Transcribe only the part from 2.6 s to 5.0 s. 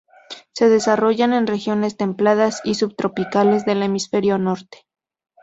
y subtropicales del hemisferio norte.